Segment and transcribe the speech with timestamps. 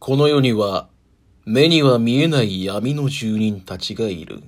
[0.00, 0.88] この世には
[1.44, 4.42] 目には見えない闇の住人たちがいる。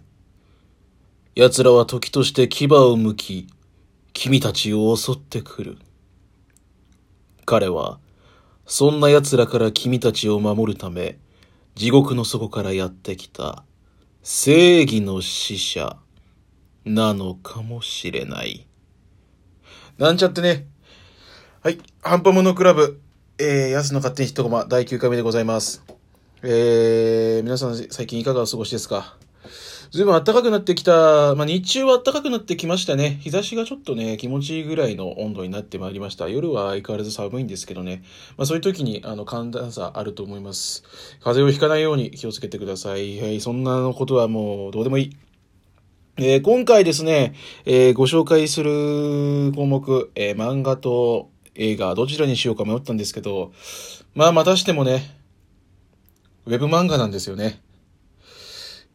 [1.34, 3.48] 奴らは時として牙を向き、
[4.14, 5.76] 君たちを襲ってくる。
[7.44, 7.98] 彼は、
[8.64, 11.18] そんな奴らから君たちを守るため、
[11.74, 13.62] 地獄の底からやってきた
[14.22, 15.98] 正義の使者
[16.86, 18.66] なのかもしれない。
[19.98, 20.66] なんちゃってね。
[21.62, 21.78] はい。
[22.00, 23.02] ハンパモノクラブ、
[23.38, 25.82] えー、安の勝手に一コマ第9回目でございます。
[26.42, 29.16] えー、皆さん最近いかがお過ごしですか？
[29.90, 33.18] ずいぶん暖かくなってきた、まあ、日中は暖かくなってきましたね。
[33.22, 36.28] 日差しがちょっとね、気持ちいいぐらいの温度になってまいりました。
[36.28, 38.02] 夜は相変わらず寒いんですけどね。
[38.36, 40.82] まあ、そういう時に、あの、寒暖差あると思います。
[41.22, 43.18] 風邪をひかないように気をつけてください。
[43.18, 45.16] はい、そんなことはもうどうでもいい。
[46.18, 53.52] えー今回ですね、えーご紹介する項目、えー漫画と映画、どちらにしようか迷ったんですけど、
[54.14, 55.16] まあ、またしてもね、
[56.46, 57.60] ウェブ漫画なんですよね。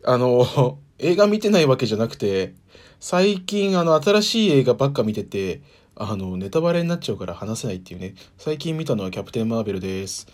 [0.04, 2.54] あの、映画見てないわけじゃなくて、
[3.00, 5.62] 最近あの新しい映画ばっか見てて、
[5.95, 8.16] あの、ネタバレになっちゃうから話せないっていうね。
[8.38, 10.28] 最近見たのはキャプテン・マーベルです。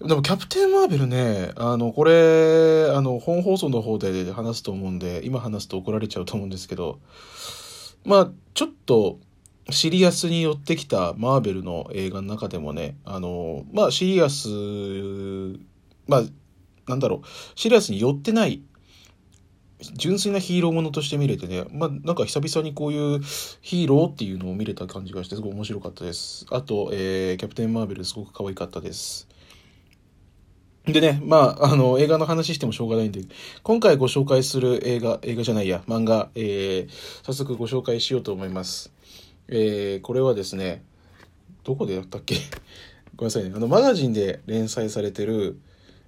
[0.00, 6.98] でもキャプテン・マーベルね、あの、これ、あの、本放送の方で話すと思うんで、今話すと怒られちゃうと思うんですけど、
[8.04, 9.18] まあ、ちょっと、
[9.70, 14.48] シリアスに寄ってきたマーベルの映画の中でもね、あの、まあ、シリアス、
[16.06, 16.22] まあ、
[16.86, 18.62] なんだろう、シリアスに寄ってない、
[19.94, 23.20] 純粋なヒーローものとして見れてね、まあ、なんか久々にこういう
[23.60, 26.46] ヒーローっていうのを見れた感じがして、すごい面白かったです。
[26.50, 29.28] あと、えー、キャプテン・マーベルすごく可愛かったです。
[30.86, 33.20] でね、まあ、あの、映画の話してもしょうがないんで、
[33.62, 38.90] 今回ご紹介する映画、映画じゃないや、漫画、えー、早速ご紹介しようと思います。
[39.48, 40.82] えー、これはですね、
[41.64, 42.36] どこでやったっけ？
[43.16, 43.52] ごめんなさいね。
[43.54, 45.58] あの、マガジンで連載されてる、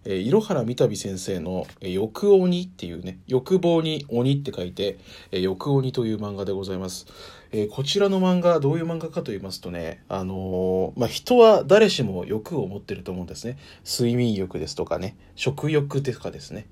[0.04, 4.98] えー、いろはらみたび先生の、えー欲鬼っていうね、欲望に鬼って書いて、
[5.30, 7.06] えー欲鬼という漫画でございます。
[7.52, 13.58] えーこちらの漫画、どういう漫画かと言いますとね、あのーまあ、人は誰しも欲を持ってると思うんですね。
[13.84, 16.66] 睡眠欲ですとかね、食欲とかですね。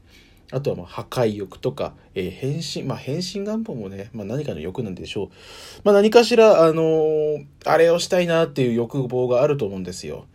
[0.50, 5.28] あとはまあ破壊欲とか、えー変身、まあ変身願望もね、まあ何かの欲なんでしょう。
[5.84, 10.26] まあ何かしら、あのーあれをしたいなっていう欲望があると思うんですよ。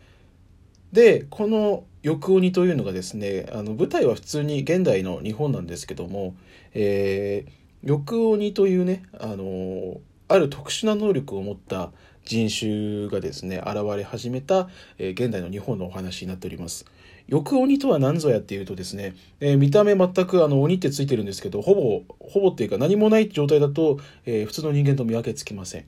[0.92, 6.36] で、この欲鬼というのがですね、あの舞台は普通に現代の日本なんですけども、
[6.74, 7.52] えー
[7.84, 9.98] 欲鬼というね、あのー
[10.30, 11.92] ある特殊な能力を持った
[12.26, 16.86] 人種がですね、現れ始めた、え現代の日本のお話になっております。
[17.28, 25.86] 欲鬼とは何ぞやっていうとですね、えー見た目全くあの鬼ってついてるんですけど、ほぼ、ほぼっていうか何もない状態だと、えー普通の人間と見分けつきません。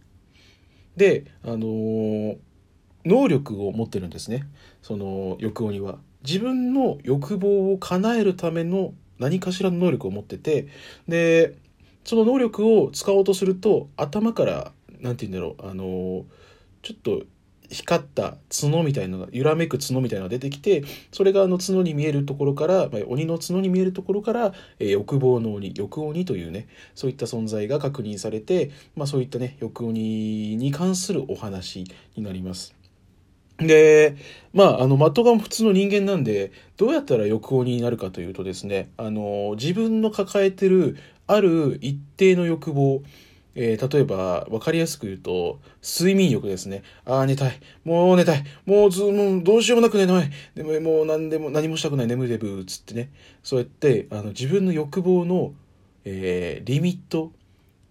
[0.96, 2.38] で、あのー
[3.06, 4.48] 能力を持ってるんですね。
[4.82, 6.00] その欲鬼は。
[6.26, 10.68] 自分の欲望を叶えるための何かしらの能力を持ってて、
[11.08, 11.56] で、
[12.04, 14.72] その能力を使おうとすると、頭から、
[15.02, 16.24] なんて言うんだろう、あのー
[16.82, 17.24] ちょっと
[17.76, 31.84] 光った角みたいなのが、揺らめく角みたいなのが出てきて、それがあの角に見えるところから、まあ、鬼の角に見えるところから、えー欲望の鬼、欲鬼というね、そういった存在が確認されて、まあそういったね、欲鬼に関するお話
[32.16, 32.74] になります。
[33.58, 34.16] で、
[34.54, 40.98] まあ、あの、的が普通の人間なんで、どうやったら欲鬼になるかというとですね、あの、自分の抱えてる、
[41.28, 43.02] ある一定の欲望、
[43.56, 46.84] えー例えば、わかりやすく言うと、睡眠欲ですね。
[47.06, 47.60] ああ、寝たい。
[47.84, 48.44] もう寝たい。
[48.66, 50.30] もうず、もうどうしようもなく寝ない。
[50.56, 52.08] でも、もう何でも、何もしたくない。
[52.08, 53.12] 眠いでぶつってね。
[53.44, 55.54] そうやって、あの、自分の欲望の、
[56.04, 57.32] えーリミット、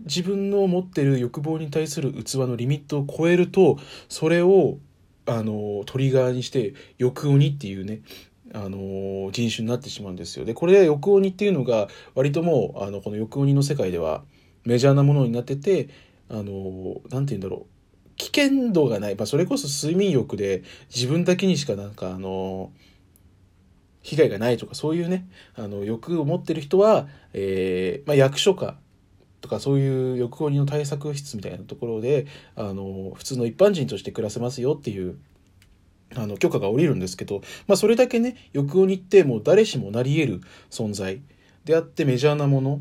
[0.00, 4.78] 自分の持ってる欲望に対する器のリミットを超えると、それを、
[5.26, 8.02] あの、トリガーにして、欲鬼っていうね、
[8.52, 10.44] あの、人種になってしまうんですよ。
[10.44, 14.24] で、これ、欲鬼っていうのが、割ともう、あの、この欲鬼の世界では、
[14.64, 15.88] メジャーなものになってて、
[16.28, 18.10] あの、なんて言うんだろう。
[18.16, 19.16] 危険度がない。
[19.16, 20.62] まあ、それこそ睡眠欲で、
[20.94, 22.70] 自分だけにしかなんか、あの、
[24.02, 25.26] 被害がないとか、そういうね、
[25.56, 28.76] あの、欲を持ってる人は、えーまあ、役所か、
[29.44, 32.26] とかそういう欲鬼の対策室みたいなところで
[32.56, 35.18] あの普通の一般人として暮らせますよっていう
[36.16, 40.40] あの許可が下りるんですけど、まあ、それだけね欲鬼ってもう誰しもなり得る
[40.70, 41.20] 存在
[41.66, 42.80] であってメジャーなもの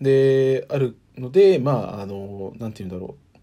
[0.00, 3.38] であるのでまああのなんて言うんだろう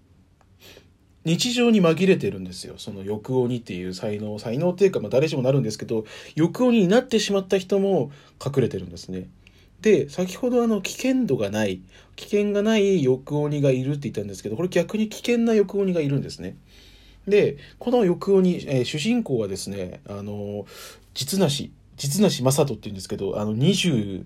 [1.26, 6.06] 日常に紛れてるんですよその欲鬼っていう才能才能っていうか、まあ、誰しもなるんですけど
[6.36, 8.12] 欲鬼になってしまった人も
[8.44, 9.30] 隠れてるんですね。
[9.82, 11.82] で先ほどあの危険度がない
[12.18, 16.58] 危険がない欲鬼がいるって言ったんですけどこれ逆に危険な欲鬼がいるんですね。
[17.30, 20.66] で、この抑揚に、えー、主人公はですね、あの、
[21.14, 24.26] 実なし、実なし正人って言うんですけど、あの、20っ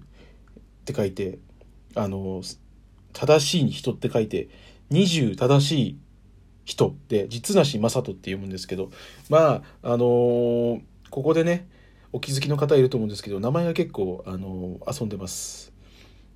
[0.85, 1.39] て書いて、
[1.95, 2.41] あの、
[3.13, 4.49] 正しい人って書いて、
[4.91, 5.97] 20正しい
[6.65, 8.91] 人って実なし正人って読むんですけど、
[9.29, 11.67] まあ、あのー、ここでね、
[12.11, 15.73] お気づきの方いると思うんですけど、名前が結構、あのー、遊んでます。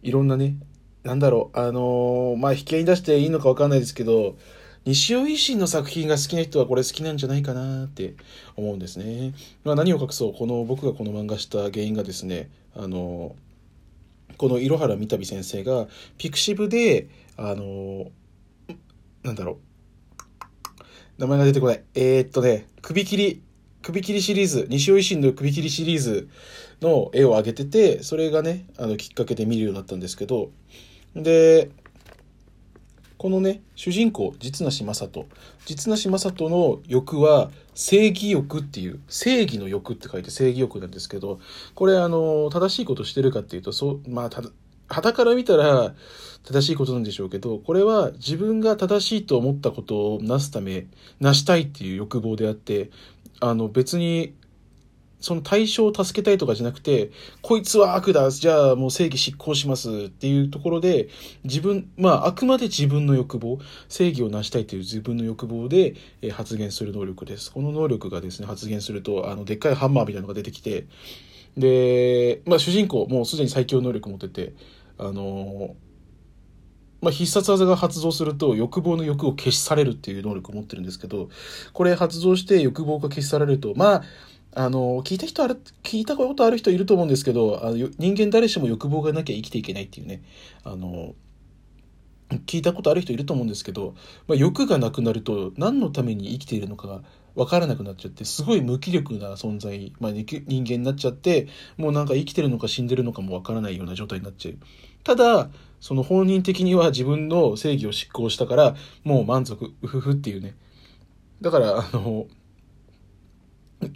[0.04, 0.56] いろんなね、
[1.04, 4.38] なんだろう、あのー、まあ、引き合いに出していいのかわかんないですけど、
[4.86, 8.16] 西尾維新の作品が好きな人はこれ好きなんじゃないかなって
[8.56, 9.34] 思うんですね。
[9.64, 13.36] まあ、何を隠そう、この僕がこの漫画した原因がですね、あの、
[14.38, 15.88] この色原三度先生が
[16.18, 18.12] ピクシブで、あの、
[19.24, 21.84] なんだろう、名前が出てこない。
[21.96, 23.42] えー、っとね、首切り、
[23.82, 26.30] 首切りシリーズ、西尾維新の首切りシリーズ
[26.82, 30.52] の絵を上げてて、それがね、あの、きっかけで見るようになったんですけど、
[31.16, 31.72] で、
[33.28, 35.28] このね、主人公、実なし正人。
[35.66, 41.42] 実なし正人の欲は、正義欲っていう、正義の欲って書いて正義欲なんですけど、
[41.76, 44.44] これあの、正しいことしてるかっていうと、そう、まあ、た、
[44.88, 45.94] 旗から見たら
[46.46, 50.88] 正しいことなんでしょうけど、これは自分が正しいと思ったことをなすため、
[51.20, 52.92] 成したいっていう欲望であって、
[53.42, 54.36] あの別に
[55.20, 57.12] その対象を助けたいとかじゃなくて、
[57.42, 61.10] こいつは悪だ、じゃあもう正義執行しますっていうところで、
[61.44, 63.60] 自分、まああくまで自分の欲望、
[63.90, 65.96] 正義を成したいという自分の欲望で
[66.32, 67.52] 発言する能力です。
[67.52, 70.86] この能力がですね、発言すると、あの、でっかいハンマーみたいなのが出てきて、
[71.58, 74.54] で、まあ主人公、もうすでに最強能力持ってて、
[75.00, 75.76] あの
[77.02, 81.30] まあ、必殺技が発動すると欲望の欲を消し去れるっていう能力を持ってるんですけど、
[81.74, 84.04] これ発動して欲望が消し去られると、まあ、
[84.54, 90.24] あの、聞いた人ある、聞いたことある人いると思うんですけど、あの人間誰しも欲望がなきゃ生きていけないっていうね、
[90.64, 91.16] あの、
[92.46, 93.96] 聞いたことある人いると思うんですけど、
[94.28, 97.02] まあ、欲がなくなると何のために生きているのかが
[97.36, 101.48] 分からなくなっちゃって、すごい無気力な存在、まあ、人間になっちゃって、
[101.78, 104.56] もうなんか生きてるのか死んでるのかも分からないような状態になっちゃう。
[105.04, 110.56] ただ、その本人的には自分の正義を執行したから、もう満足、うふふっていうね。
[111.42, 112.26] だから、あの、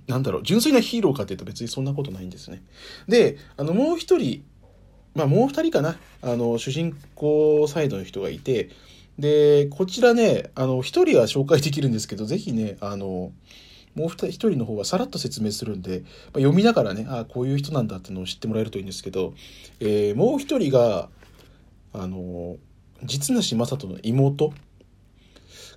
[0.08, 2.64] なんだろう、純粋なヒーローかっていうと別にそんなことないんですね。
[3.08, 4.44] で、あの、もう一人、
[5.16, 8.70] まあもう二人かな、あの、主人公サイドの人がいて、
[9.18, 13.32] で、こちらね、あの、一人は紹介できるんですけど、ぜひね、あの、
[13.94, 16.08] もう一人の方はさらっと説明するんで、まあ、
[16.38, 19.34] 読みながらね、ああ、こういう人なんだってのを知ってもらえるといいんですけど、
[19.80, 21.10] えー、もう一人が、
[21.94, 22.58] あの、
[23.04, 24.54] 実なし正人の妹。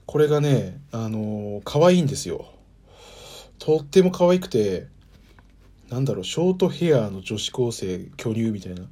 [0.07, 2.54] これがね、あの、可愛いんですよ。
[3.59, 4.89] とっても可愛くて、
[5.91, 8.89] なんだろう、ショートヘアの女子高生巨乳みたいな、も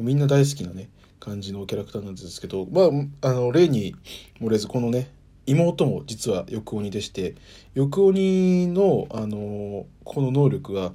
[0.00, 0.88] うみんな大好きなね、
[1.20, 2.82] 感じのキャラクターなんですけど、ま
[3.22, 3.94] あ、あの、例に
[4.40, 5.10] 漏れず、このね、
[5.46, 7.34] 妹も実は翼鬼でして、
[7.74, 10.92] 翼鬼の、あの、この能力は、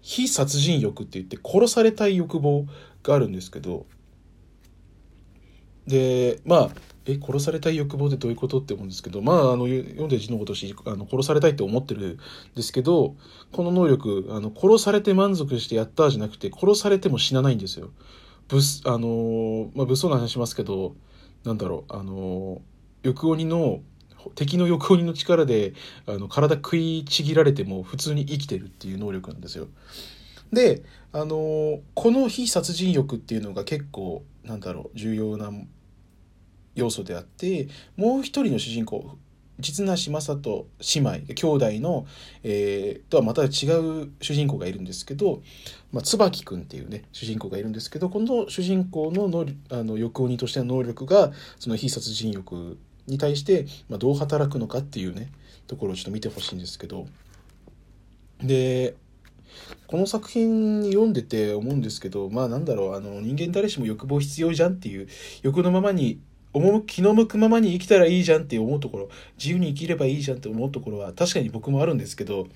[0.00, 2.66] 非殺人欲って言って殺されたい欲望
[3.02, 3.86] があるんですけど、
[5.86, 6.70] で、まあ、
[7.08, 12.18] え殺されたい欲望ってどういうことって思うんですけどまああの読んで字のごとしあの殺されたいって思ってるん
[12.54, 13.16] ですけど
[13.50, 17.90] この能力あの殺されて満足してやったじゃなくて殺されても死なないんですよ。
[18.48, 20.94] ぶあのまあ、物騒な話しますけど
[21.44, 22.62] なんだろうあの
[23.02, 23.80] 欲鬼の
[24.34, 25.74] 敵の欲鬼の力で
[26.06, 29.68] あの体食いちぎられても普通に生きてるっていう能力なんですよ。
[30.52, 35.50] であのこの非殺人欲っていうのが結構なんだろう重要な
[36.78, 39.18] 要素であってもう一人の主人公
[39.58, 42.06] 実なし正人姉妹兄弟の、
[42.44, 45.42] えー、とはまた違う主人公がいるんですけど、
[45.92, 55.32] まあ、椿君っていうね主人公がいるんですけどこの主人公ののあの欲鬼としての能力がその非殺人欲に対して、まあ、どう働くのかっていうね
[55.66, 57.06] ところをちょっと見てほしいんですけど。
[58.42, 58.94] で
[59.88, 65.08] この作品読んでて思うんですけどまあなんだろうあの人間誰しも欲望必要じゃんっていう
[65.42, 66.20] 欲のままに
[66.86, 72.48] 気の向くままに生きたらいいじゃんって思うところ、自由に生きればいいじゃんって思うところは確かに僕もあるんですけど、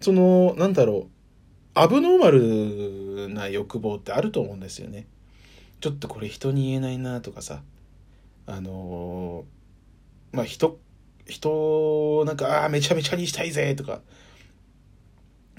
[0.00, 1.10] その、なんだろう、
[1.74, 5.06] アブノーマルな欲望ってあると思うんですよね。
[5.80, 7.62] ちょっとこれ人に言えないなとかさ、
[8.46, 9.44] あの、
[10.32, 10.78] まあ人、
[11.26, 14.00] 人なんか、ああ、めちゃめちゃにしたいぜとか、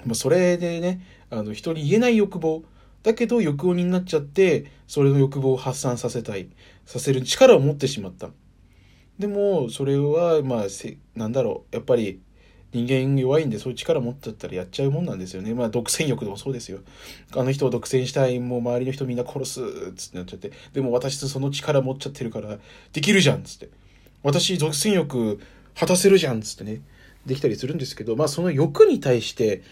[0.04, 2.62] もうそれでね、あの人に言えない欲望、
[3.02, 6.48] だけど欲鬼になっちゃって、それの欲望を発散させたい。
[6.86, 8.30] させる力を持ってしまった。
[9.18, 10.66] でも、それは、まあ、
[11.14, 12.20] なんだろう、やっぱり、
[12.72, 15.54] 人間弱いんでそういう力持っちゃったらやっちゃうもんなんですよね。
[15.54, 16.80] まあ独占欲でもそうですよ。
[17.34, 19.64] あの人を独占したい、もう周りの人みんな殺すっ、
[19.94, 20.52] つってなっちゃって。
[20.74, 22.58] でも私その力持っちゃってるから、
[22.92, 23.70] できるじゃんっ、つって。
[24.22, 25.40] 私独占欲
[25.74, 26.82] 果たせるじゃんっ、つってね。
[27.24, 29.62] できたりするんですけど、まあその欲に対して、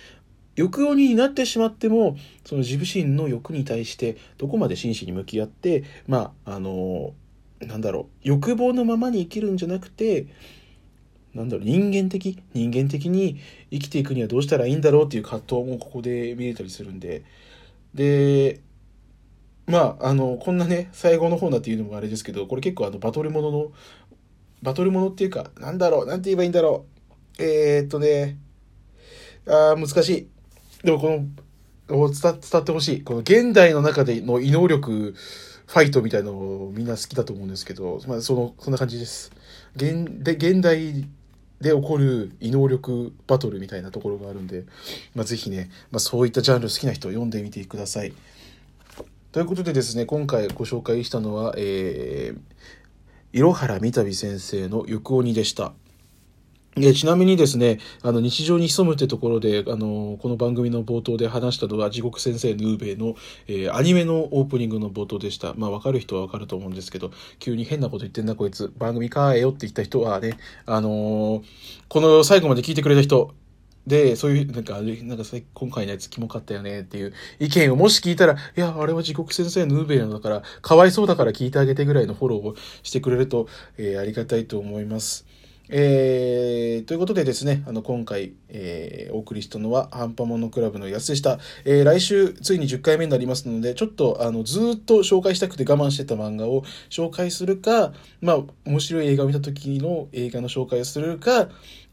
[0.56, 7.12] 欲鬼になってしまっても、その自分身の欲に対してどこまで真摯に向き合って、まあ、あの、
[7.60, 10.26] なんだろう、欲望のままに生きるんじゃなくて、
[11.34, 13.38] なんだろう、人間的、人間的に
[13.70, 17.22] 生きていくにはどうしたらいいんだろうっていう葛藤もここで見れたりするんで、
[17.94, 18.60] で、
[19.66, 23.72] まあ、あの、こんなね、最後の方なっていうのもあれですけど、これ結構あの、バトルものの、
[24.62, 26.86] バトルものっていうか、なんだろう、なんて言えばいいんだろ
[27.38, 27.42] う。
[27.42, 28.38] えー、っとね、
[29.46, 30.28] あー、難しい。
[30.86, 31.08] でもこ
[31.88, 33.02] の、伝伝ってほしい。
[33.02, 35.16] この現代の中での異能力
[35.66, 39.32] ファイトみたいのをみんな好きだと思うんですけど、まあ、その、そんな感じです。
[39.74, 41.04] 現で現代
[41.60, 44.64] で起こる異能力バトルみたいなところがあるんで、
[45.16, 48.12] まあ、ぜひね、まあ、そういったジャンル好きな人読んでみてください。
[49.32, 55.72] ということでですね、今回ご紹介したのは、えー、いろはらみたび先生の行鬼でした。
[56.78, 63.16] えちなみにですね、あの、日常に潜むってところで、あの、この番組の冒頭で話したのは、地獄先生ヌーベイの、
[63.46, 65.54] えー、アニメのオープニングの冒頭でした。
[65.54, 68.70] まあ、わかる人はわかると思うんですけど、急に変なこと言ってんな、こいつ。
[68.76, 71.42] 番組かえよって言った人はね、あのー、
[71.88, 73.34] この最後まで聞いてくれた人、
[73.86, 85.24] で、そういう、なんか、なんか今回のやつキモかったよねっていう意見をもし聞いたら、いや、あれは地獄先生ヌーベイなんだから、かわいそうだから聞いてあげてぐらいのフォローをしてくれると、えー、ありがたいと思います。
[85.68, 91.38] えー、ということでですね、あの、今回、えー、お送りしたのは、ハンパモノクラブの安でした。
[91.64, 101.48] えー、来週、ついに10回目になりますので、ちょっと、あの、ずっと紹介したくて我慢してた漫画を紹介するか、まあ、面白い映画を見た時の映画の紹介をするか、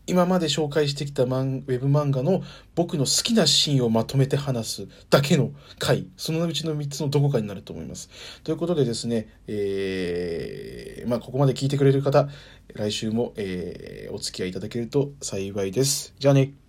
[0.06, 2.42] 今まで紹介してきたマンウェブ漫画の
[2.76, 8.10] 僕の好きなシーンをまとめて話すだけの回、そのうちの3つのどこかになると思います。
[8.44, 12.28] ということでですね、えー、まあ、ここまで聞いてくれる方、
[12.74, 16.14] 来週も、えー、お付き合いいただけると幸いです。
[16.20, 16.63] じゃあね。